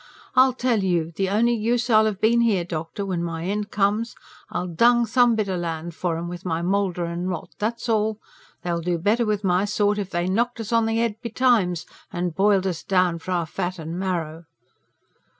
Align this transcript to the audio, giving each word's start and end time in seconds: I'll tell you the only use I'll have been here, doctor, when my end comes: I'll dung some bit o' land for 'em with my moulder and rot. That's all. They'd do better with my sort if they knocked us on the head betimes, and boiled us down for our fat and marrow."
I'll 0.35 0.53
tell 0.53 0.79
you 0.79 1.11
the 1.15 1.29
only 1.29 1.53
use 1.53 1.87
I'll 1.87 2.05
have 2.05 2.19
been 2.19 2.41
here, 2.41 2.63
doctor, 2.63 3.05
when 3.05 3.23
my 3.23 3.43
end 3.43 3.69
comes: 3.69 4.15
I'll 4.49 4.65
dung 4.65 5.05
some 5.05 5.35
bit 5.35 5.47
o' 5.47 5.55
land 5.55 5.93
for 5.93 6.17
'em 6.17 6.27
with 6.27 6.43
my 6.43 6.63
moulder 6.63 7.05
and 7.05 7.29
rot. 7.29 7.51
That's 7.59 7.87
all. 7.87 8.17
They'd 8.63 8.83
do 8.83 8.97
better 8.97 9.27
with 9.27 9.43
my 9.43 9.63
sort 9.65 9.99
if 9.99 10.09
they 10.09 10.25
knocked 10.27 10.59
us 10.59 10.73
on 10.73 10.87
the 10.87 10.97
head 10.97 11.17
betimes, 11.21 11.85
and 12.11 12.33
boiled 12.33 12.65
us 12.65 12.81
down 12.81 13.19
for 13.19 13.29
our 13.29 13.45
fat 13.45 13.77
and 13.77 13.95
marrow." 13.99 14.45